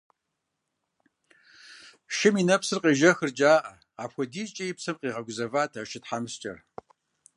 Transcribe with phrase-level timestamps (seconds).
[2.15, 3.71] Шым и нэпсыр къежэхырт жаӏэ,
[4.03, 6.57] апхуэдизкӏэ и псэм къигъэгузэват а шы тхьэмыщкӏэр.